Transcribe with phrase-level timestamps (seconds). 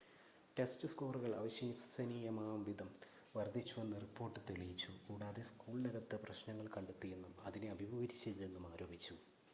[0.57, 2.89] test സ്‌കോറുകൾ അവിശ്വസനീയമാംവിധം
[3.35, 9.17] വർദ്ധിച്ചുവെന്ന് റിപ്പോർട്ട് തെളിയിച്ചു കൂടാതെ സ്കൂളിനകത്ത് പ്രശ്നങ്ങൾ കണ്ടെത്തിയെന്നും അതിനെ അഭിമുഖീകരിച്ചില്ലെന്നും ആരോപിച്ചു